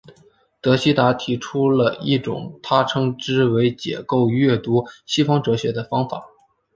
[0.61, 6.23] 德希达提出了一种他称之为解构阅读西方哲学的方法。